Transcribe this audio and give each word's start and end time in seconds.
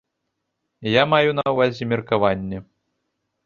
Я 0.93 1.03
маю 1.11 1.37
на 1.41 1.45
ўвазе 1.57 1.89
меркаванне. 1.93 2.67